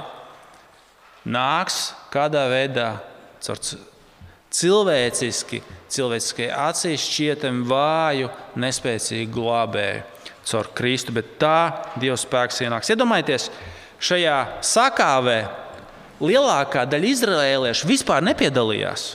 [1.27, 2.89] nāks kādā veidā
[3.43, 3.61] caur
[4.57, 5.61] cilvēciski,
[5.93, 10.05] cilvēciskai acīs šķietami vāju, nespēcīgu glābēju
[10.47, 11.59] caur Kristu, bet tā
[11.99, 12.91] Dieva spēks ienāks.
[12.95, 13.51] Iedomājieties,
[13.99, 15.39] šajā sakāvē
[16.23, 19.15] lielākā daļa izrēliešu vispār nepiedalījās.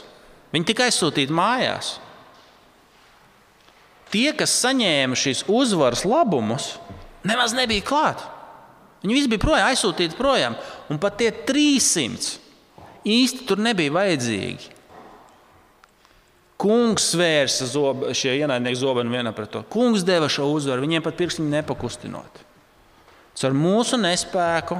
[0.52, 1.96] Viņi tikai aizsūtīti mājās.
[4.12, 6.74] Tie, kas saņēma šīs uzvaras labumus,
[7.24, 8.20] nemaz nebija klāt.
[9.02, 10.56] Viņi visi bija projām, aizsūtīti projām.
[10.92, 12.36] Un pat tie 300
[13.08, 14.70] īsti tur nebija vajadzīgi.
[16.62, 19.64] Kungs svērsa zob, šie ienaidnieki zobenu vienam pret to.
[19.72, 22.42] Kungs deva šo uzvaru, viņiem pat pirkstiņu nepakustinot.
[23.40, 24.76] Caur mūsu nespēku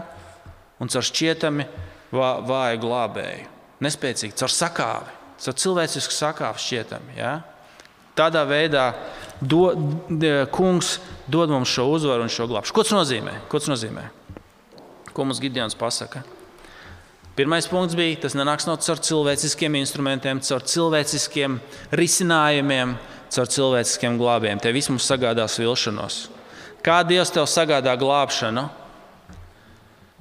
[0.78, 1.66] un caur šķietami
[2.14, 3.48] vā, vāju glābēju.
[3.82, 7.16] Nespēcīgi, caur sakāvi, caur cilvēcisku sakāvi šķietami.
[7.18, 7.32] Ja?
[8.18, 8.90] Tādā veidā
[9.40, 9.72] do,
[10.52, 10.98] kungs
[11.30, 12.76] dod mums šo uzvaru un šo glābšanu.
[12.76, 13.38] Ko tas nozīmē?
[13.48, 14.04] Ko tas nozīmē?
[15.12, 16.22] Ko mums Gideons pasaka?
[17.36, 21.56] Pirmais punkts bija, tas nenāks no caur cilvēciskiem instrumentiem, caur cilvēciskiem
[21.96, 22.92] risinājumiem,
[23.32, 24.60] caur cilvēciskiem glābiem.
[24.60, 26.26] Tie visi mums sagādās vilšanos.
[26.84, 28.66] Kā Dievs tev sagādā glābšanu?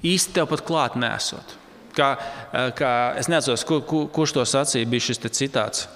[0.07, 1.57] Īsti tev pat klāt nesot.
[1.97, 2.15] Kā,
[2.53, 5.89] eh, kā, es nezinu, kur, kur, kurš to sacīja, bija šis citāts.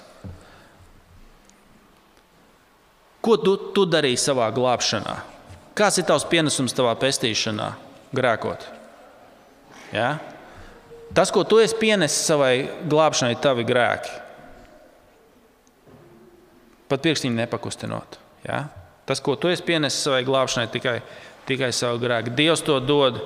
[3.26, 5.16] Ko tu, tu darīji savā glābšanā?
[5.76, 7.72] Kāds ir tavs pienesums tavā pestīšanā,
[8.16, 8.68] grēkot?
[9.96, 10.18] Ja?
[11.16, 14.14] Tas, ko tu esi pienesis savai glābšanai, ir tavi grēki.
[16.92, 18.20] Pat pirkstiņu nepakustinot.
[18.46, 18.66] Ja?
[19.10, 21.00] Tas, ko tu esi pienesis savai glābšanai, tikai,
[21.50, 22.34] tikai savu grēku.
[22.38, 23.20] Dievs to dod.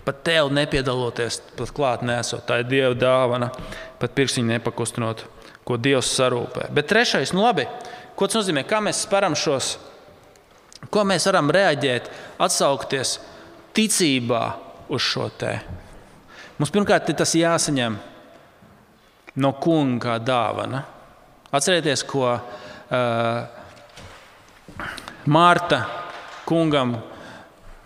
[0.00, 2.42] Pat tev nepiedaloties, pat klāt nesot.
[2.48, 3.50] Tā ir Dieva dāvana,
[4.00, 5.26] pat pirkstiņu nepakustinot,
[5.68, 6.70] ko Dievs sarūpē.
[6.74, 7.66] Bet trešais, nu labi,
[8.16, 8.64] ko tas nozīmē?
[8.68, 9.74] Kā mēs speram šos,
[10.92, 13.18] ko mēs varam reaģēt, atsaukties
[13.76, 14.42] ticībā
[14.90, 15.78] uz šo tēmu?
[16.60, 17.94] Mums pirmkārt ir tas jāsaņem
[19.40, 20.82] no kunga dāvana.
[21.56, 22.40] Atcerieties, ko uh,
[25.30, 25.78] Mārta
[26.48, 26.98] kungam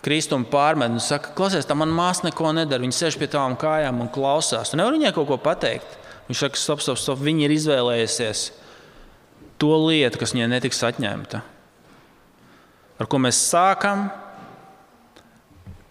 [0.05, 2.83] Kristum pārmet un saka, klausies, tā man māsa neko nedara.
[2.83, 4.73] Viņa sēž pie tām kājām un klausās.
[4.73, 5.97] Tu nevari viņai kaut ko pateikt.
[6.27, 7.23] Viņš saka, stop, stop, stop.
[7.25, 8.43] Viņa ir izvēlējusies
[9.61, 11.40] to lietu, kas viņai netiks atņemta.
[13.01, 14.07] Ar ko mēs sākam,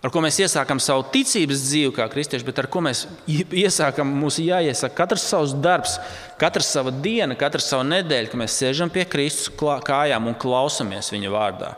[0.03, 4.39] ar ko mēs iesākam savu ticības dzīvi, kā kristieši, bet ar ko mēs iesākam, mums
[4.43, 5.97] jāiesaka katrs savs darbs,
[6.39, 11.33] katrs sava diena, katrs savu nedēļu, ka mēs sēžam pie Kristus kājām un klausamies Viņa
[11.33, 11.75] vārdā.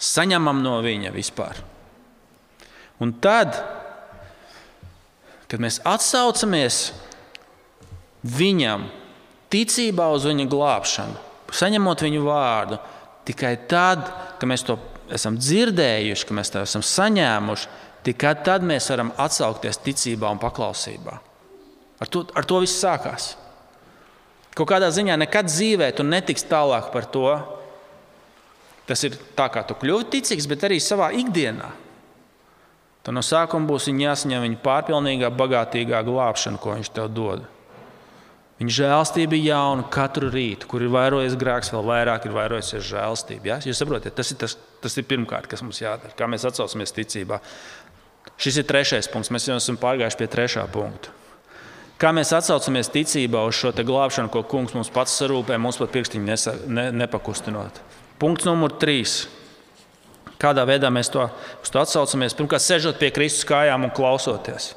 [0.00, 1.58] Saņemam no Viņa vispār.
[3.00, 3.56] Un tad,
[5.50, 6.90] kad mēs atsaucamies
[8.20, 8.90] Viņam,
[9.52, 11.18] ticībā uz Viņa glābšanu,
[11.54, 12.80] saņemot Viņa vārdu,
[13.28, 14.06] tikai tad,
[14.38, 14.78] kad mēs to
[15.10, 17.68] esam dzirdējuši, ka mēs to esam saņēmuši,
[18.06, 21.18] tikai tad mēs varam atsaukties ticībā un paklausībā.
[22.00, 23.34] Ar to, ar to viss sākās.
[24.56, 27.28] Kaut kādā ziņā nekad dzīvē tu netiksi tālāk par to.
[28.88, 31.68] Tas ir tā, kā tu kļuvi ticīgs, bet arī savā ikdienā.
[33.06, 37.44] Tad no sākuma būs jāsaņem viņa pārpilnīgā, bagātīgā glābšana, ko viņš tev dod.
[38.60, 43.48] Viņa žēlstība ir jauna katru rītu, kur ir vairojies grēks, vēl vairāk ir vairojusies žēlstība.
[43.48, 43.56] Ja?
[43.64, 47.38] Jūs saprotat, tas ir, tas, tas ir pirmkārt, kas mums jādara, kā mēs atsaucamies ticībā.
[48.40, 51.14] Šis ir trešais punkts, mēs jau esam pārgājuši pie trešā punkta.
[52.00, 56.24] Kā mēs atsaucamies ticībā uz šo glābšanu, ko kungs mums pats sarūpē, mums pat pirkstiņu
[56.24, 57.80] nesa, ne, nepakustinot.
[58.20, 59.22] Punkts numur trīs.
[60.40, 61.26] Kādā veidā mēs to,
[61.64, 62.36] to atsaucamies?
[62.36, 64.70] Pirmkārt, sežot pie Kristus kājām un klausoties.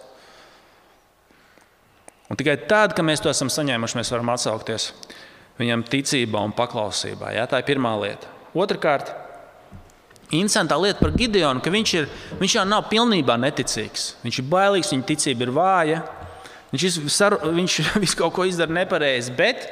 [2.32, 4.92] Un tikai tad, kad mēs to esam saņēmuši, mēs varam atsaukties
[5.60, 7.34] viņam ticībā un paklausībā.
[7.36, 8.30] Jā, tā ir pirmā lieta.
[8.58, 9.12] Otrakārt,
[10.34, 12.10] interesantā lieta par Gideonu, ka viņš, ir,
[12.40, 14.14] viņš jau nav pilnībā neticīgs.
[14.24, 16.04] Viņš ir bailīgs, viņa ticība ir vāja.
[16.74, 19.68] Viņš, saru, viņš visu kaut ko izdara nepareizi, bet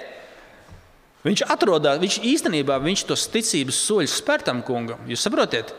[1.26, 5.02] viņš atrodas, viņš īstenībā viņš tos ticības soļus spērtam kungam.
[5.10, 5.74] Jūs saprotat?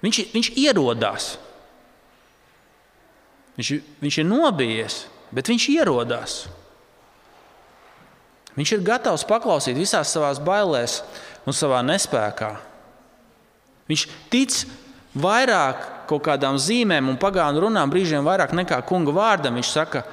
[0.00, 1.34] Viņš, viņš ierodās.
[3.58, 5.02] Viņš, viņš ir nobijies,
[5.34, 6.36] bet viņš ierodās.
[8.58, 11.00] Viņš ir gatavs paklausīt visās savās bailēs
[11.46, 12.54] un savā nespējā.
[13.90, 14.56] Viņš tic
[15.18, 19.58] vairāk kaut kādām zīmēm un pagānu runām, brīžiem vairāk nekā kunga vārdam.
[19.58, 20.04] Viņš saka,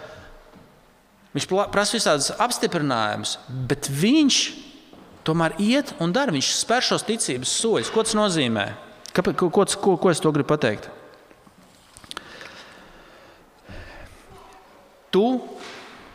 [1.35, 3.37] viņš prasa visādus apstiprinājumus,
[3.69, 4.41] bet viņš
[5.27, 6.33] tomēr iet un dara.
[6.33, 7.93] Viņš spēr šos ticības soļus.
[7.93, 8.69] Ko tas nozīmē?
[9.17, 10.89] Kāpēc, ko, ko, ko es to gribu pateikt?
[15.17, 15.25] Tu,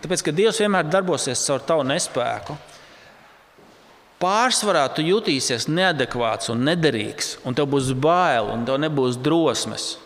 [0.05, 2.55] tāpēc ka Dievs vienmēr darbosies caur tavu nespēku,
[4.23, 9.97] pārsvarā tu jutīsies neadekvāts un nederīgs, un tev būs bail, un tev nebūs drosmes.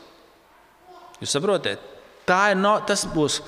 [1.21, 1.93] Jūs saprotat?
[2.59, 3.39] No, tas, būs,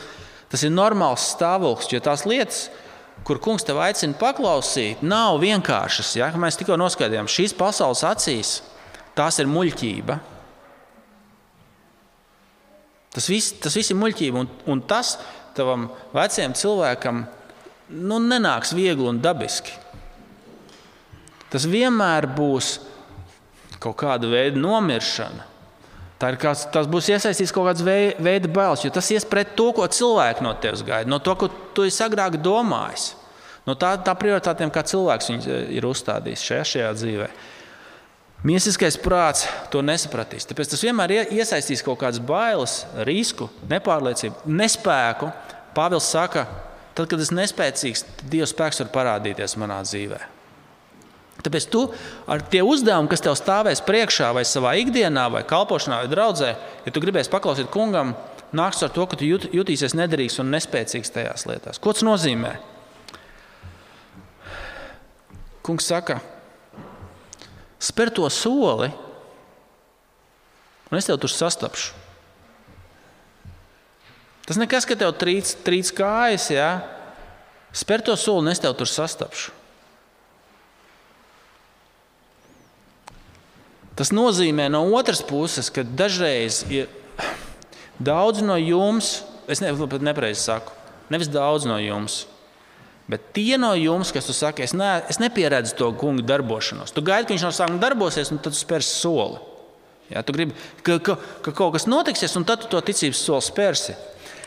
[0.52, 2.68] tas ir normāls stāvoklis, jo tās lietas,
[3.26, 6.14] kur kungs tev aicina paklausīt, nav vienkāršas.
[6.20, 6.28] Ja?
[6.38, 8.58] Mēs tikko noskaidrojām, šīs pasaules acīs
[9.18, 10.18] tās ir muļķība.
[13.16, 15.16] Tas viss, tas viss ir muļķība, un, un tas
[15.58, 17.24] tavam vecajam cilvēkam
[17.88, 19.74] nu, nenāks viegli un dabiski.
[21.48, 22.76] Tas vienmēr būs
[23.82, 25.46] kaut kāda veida nomiršana.
[26.18, 30.42] Kāds, tas būs iesaistīts kaut kāds veida bailes, jo tas ies pret to, ko cilvēki
[30.42, 33.12] no tevis gaida, no to, ko tu esi agrāk domājis,
[33.68, 35.30] no tā, tā prioritātēm, kā cilvēks
[35.70, 37.38] ir uzstādījis šajā, šajā dzīvēm.
[38.46, 40.46] Miesiskais prāts to nesapratīs.
[40.46, 45.30] Tāpēc tas vienmēr iesaistīs kaut kādas bailes, risku, nepārliecību, nespēku.
[45.76, 46.46] Pāvils saka,
[46.96, 50.20] tad, kad es nespēcīgs, tad Dieva spēks var parādīties manā dzīvē.
[51.38, 51.84] Tāpēc tu
[52.26, 56.54] ar tie uzdevumi, kas tev stāvēs priekšā, vai savā ikdienā, vai kalpošanā, vai draudzē,
[56.86, 58.16] ja tu gribēsi paklausīt kungam,
[58.50, 61.78] nāks ar to, ka tu jut, jutīsies nederīgs un nespēcīgs tajās lietās.
[61.78, 62.56] Ko tas nozīmē?
[65.68, 66.18] Kungs saka,
[67.78, 68.90] spēr to soli,
[70.88, 71.97] un es tev tur sastapšu.
[74.48, 76.70] Tas nekas, ka tev trīc, trīc kājas, jā.
[77.76, 79.52] spēr to soli, un es tev tur sastapšu.
[83.98, 86.88] Tas nozīmē no otras puses, ka dažreiz ir
[87.98, 89.18] daudz no jums,
[89.50, 90.72] es ne, nepareizi saku,
[91.10, 92.22] nevis daudz no jums,
[93.08, 97.24] Bet tie no jums, kas saka, es, ne, es nepieredzu to kungu darbošanos, tu gaidi,
[97.24, 99.40] ka viņš no sākuma darbosies, un tad tu spērsi soli.
[100.12, 100.52] Ja, tu gribi,
[100.84, 103.96] ka, ka, ka kaut kas notiksies, un tad tu to ticības soli spērsi.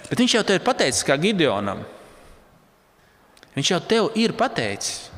[0.09, 1.83] Bet viņš jau te ir pateicis, kā Gideonam.
[3.55, 5.09] Viņš jau tev ir pateicis.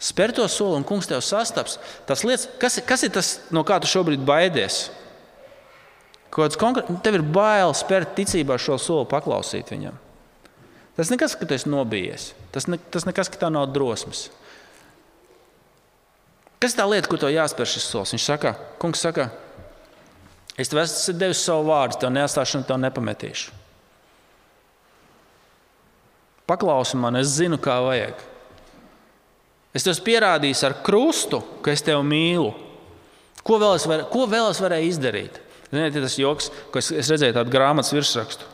[0.00, 1.76] Spēr to soli, un kungs tev sastaps.
[2.08, 4.86] Tas lietas, kas, kas ir tas, no kā tu šobrīd baidies?
[6.32, 9.98] Konkrēts, tev ir bail spērt ticībā šo soli, paklausīt viņam.
[10.96, 12.30] Tas nekas, ka tu esi nobijies.
[12.54, 14.28] Tas, ne, tas nekas, ka tā nav drosmes.
[16.60, 18.14] Kas ir tā lieta, kur tev jāspēr šis solis?
[18.16, 19.30] Viņš saka, kungs saka,
[20.60, 23.56] es tev esmu devis savu vārdu, tev neatstāšanu, tev nepametīšu.
[26.50, 28.24] Paklausi man, es zinu, kā vajag.
[29.76, 32.50] Es tev pierādīšu ar krustu, ka es tevi mīlu.
[33.46, 35.38] Ko vēl es, var, ko vēl es varēju izdarīt?
[35.70, 38.48] Ziniet, tas joks, ko es, es redzēju tādu grāmatas virsrakstu.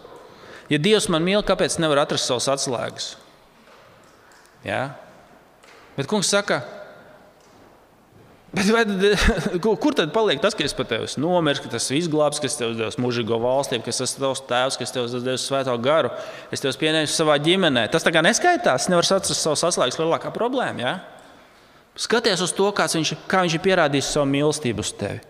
[0.69, 3.15] Ja Dievs man mīl, kāpēc nevar atrast savas atslēgas?
[4.67, 4.83] Ja?
[5.97, 6.61] Bet kungs saka,
[8.57, 9.03] Bet vai, tad,
[9.83, 12.97] kur tad paliek tas, ka es par tevi nomiris, ka tas izglābs, kas tev devis
[13.01, 16.15] mūžīgo valstību, kas tas tavs tēvs, kas tev devis svēto garu,
[16.55, 17.85] es tev pieņēmu savā ģimenē?
[17.93, 18.87] Tas tā kā neskaitās.
[18.87, 20.81] Es nevaru atrast savu saslēgas lielākā problēma.
[20.81, 20.95] Ja?
[22.01, 25.21] Skaties uz to, viņš, kā viņš ir pierādījis savu mīlestību uz tevi.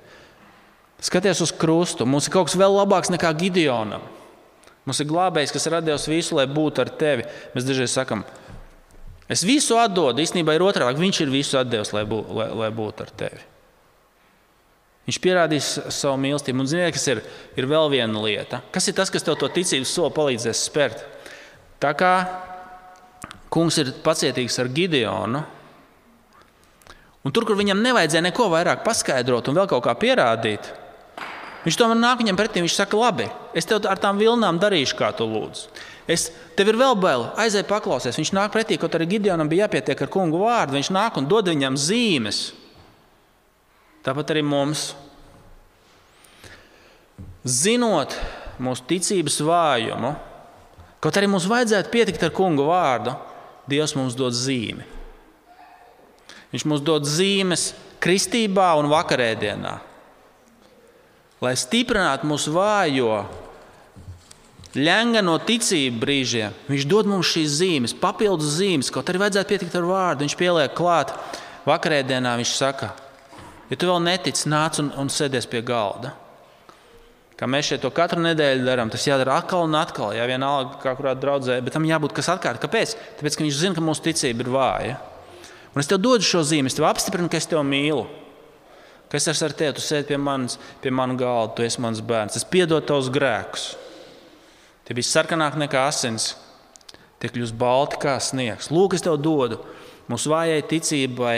[1.03, 2.07] Skaties uz krustu.
[2.07, 4.07] Mums ir kaut kas vēl labāks nekā Gideonam.
[4.87, 7.27] Mums ir glābējs, kas devis visu, lai būtu ar tevi.
[7.55, 8.23] Mēs dažreiz sakām,
[9.33, 10.23] es visu atdodu.
[10.23, 11.03] Īstenībā ir otrādi.
[11.03, 13.43] Viņš ir visu devis, lai, bū, lai, lai būtu ar tevi.
[15.07, 16.65] Viņš pierādīs savu mīlestību.
[16.65, 17.23] Un ziniet, kas ir,
[17.59, 18.63] ir vēl viena lieta.
[18.75, 21.05] Kas ir tas, kas tev to ticības soli palīdzēs spērt?
[21.83, 22.15] Tā kā
[23.53, 25.45] kungs ir pacietīgs ar Gideonu,
[27.27, 30.69] Un tur, kur viņam nevajadzēja neko vairāk paskaidrot un vēl kaut kā pierādīt,
[31.65, 32.63] viņš tomēr nāk viņam pretī.
[32.63, 35.65] Viņš saka, labi, es tev ar tām vilnām darīšu, kā tu lūdz.
[36.07, 38.15] Es, tev ir vēl bail, aizej paklausies.
[38.19, 40.77] Viņš nāk pretī, kaut arī Gideonam bija jāpietiek ar kungu vārdu.
[40.77, 42.41] Viņš nāk un dod viņam zīmes.
[44.07, 44.93] Tāpat arī mums.
[47.47, 48.15] Zinot
[48.63, 50.13] mūsu ticības vājumu,
[51.03, 53.15] kaut arī mums vajadzētu pietikt ar kungu vārdu,
[53.67, 54.85] Dievs mums dod zīmi.
[56.53, 59.73] Viņš mums dod zīmes kristībā un vakarēdienā.
[61.43, 63.25] Lai stiprinātu mūsu vājo,
[64.77, 69.89] ļengano ticību brīžiem, viņš dod mums šīs zīmes, papildus zīmes, kaut arī vajadzētu pietikt ar
[69.89, 70.27] vārdu.
[70.27, 71.15] Viņš pieliek klāt
[71.69, 72.93] vakarēdienā, viņš saka,
[73.71, 76.15] ja tu vēl netici, nāc un, un sēdies pie galda.
[77.37, 80.15] Kā mēs šeit to katru nedēļu darām, tas jādara atkal un atkal.
[80.17, 82.63] Jā, vienalga, kā kurā draudzē, bet tam jābūt kas atkārt.
[82.63, 82.95] Kāpēc?
[83.19, 84.95] Tāpēc, ka viņš zina, ka mūsu ticība ir vāja.
[85.75, 88.07] Un es tev dodu šo zīmi, es tev apstiprinu, ka es tevi mīlu.
[89.13, 89.77] Kas es ar tevi?
[89.77, 92.39] Tu sēdi pie manis, pie manas galda, tu esi mans bērns.
[92.41, 93.69] Es piedodu tavus grēkus.
[94.87, 96.35] Tie bija sarkanāki nekā asins,
[97.19, 98.71] tie kļūst balti kā sniegs.
[98.71, 99.59] Lūk, es tev dodu
[100.11, 101.37] mūsu vājai ticībai.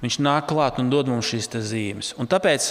[0.00, 2.14] Viņš nāk klāt un dod mums šīs zīmes.
[2.22, 2.70] Un tāpēc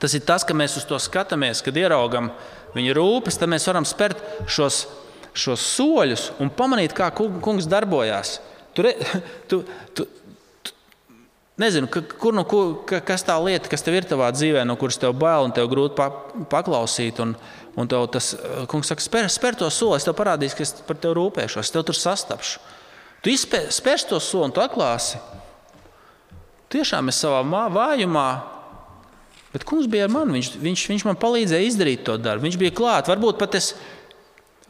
[0.00, 2.32] tas ir tas, ka mēs uz to skatāmies, kad ieraugam
[2.72, 4.86] viņa rūpes, tad mēs varam spērt šos
[5.36, 8.38] šos soļus un pamanīt, kā kungs darbojās.
[8.74, 8.94] Tu, re,
[9.50, 9.62] tu,
[9.94, 10.06] tu,
[11.58, 15.16] nezinu, kur, nu, kur, kas tā lieta, kas tev ir tavā dzīvē, no kuras tev
[15.18, 16.10] bail un tev grūti pa,
[16.52, 17.18] paklausīt.
[17.24, 17.34] Un,
[17.78, 18.32] un tev tas
[18.70, 21.74] kungs saka, spēr, spēr to soli, es tev parādīšu, ka es par tevi rūpēšos, es
[21.74, 22.62] tev tur sastapšu.
[23.24, 25.20] Tu spērs to soli un tu atklāsi.
[26.70, 27.42] Tiešām es savā
[27.74, 28.30] vājumā
[29.52, 30.38] Bet kungs bija ar mani.
[30.38, 32.46] Viņš, viņš, viņš man palīdzēja izdarīt to darbu.
[32.46, 33.10] Viņš bija klāt.
[33.10, 33.72] Varbūt pat es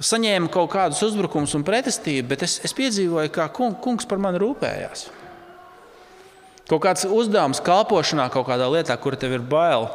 [0.00, 5.10] saņēmu kaut kādus uzbrukumus un pretestību, bet es, es piedzīvoju, kā kungs par mani rūpējās.
[6.70, 9.88] Kaut kāds uzdevums kalpošanā, kaut kādā lietā, kur tev ir bail,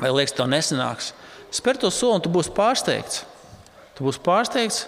[0.00, 1.12] vai liekas, tev nesanāks.
[1.52, 3.24] Spēr to soli, un tu būsi pārsteigts.
[3.98, 4.86] Tu būsi pārsteigts,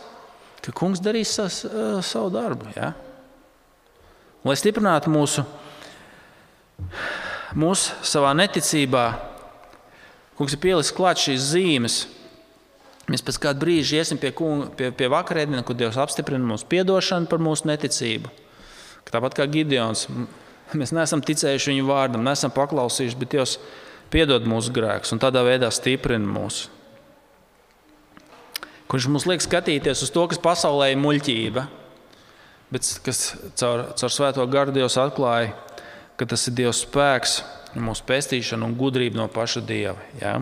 [0.65, 1.51] ka kungs darīs uh,
[2.07, 2.71] savu darbu.
[2.77, 2.95] Ja?
[4.47, 5.45] Lai stiprinātu mūsu,
[7.59, 9.05] mūsu savā neticībā,
[10.39, 12.01] kungs ir pielicis klāt šīs zīmes
[13.11, 17.29] Mēs pēc kāda brīža iesim pie, kunga, pie, pie vakarēdienas, kur Dievs apstiprina mūsu atdošanu
[17.31, 18.31] par mūsu neticību.
[19.11, 20.07] Tāpat kā Gideons,
[20.79, 23.57] mēs neesam ticējuši viņa vārdam, neesam paklausījuši, bet Dievs
[24.13, 26.67] piedod mūsu grēkus un tādā veidā stiprina mūs.
[28.93, 31.65] Kurš mums liek skatīties uz to, kas pasaulē ir muļķība,
[32.73, 33.23] bet kas
[33.57, 35.55] caur, caur svēto garu Dievs atklāja,
[36.21, 37.39] ka tas ir Dieva spēks,
[37.81, 39.97] mūsu pestīšana un gudrība no paša Dieva.
[40.21, 40.37] Ja?